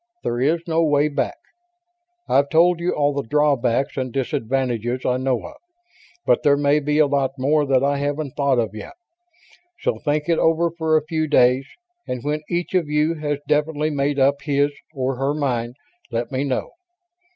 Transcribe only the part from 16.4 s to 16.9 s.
know."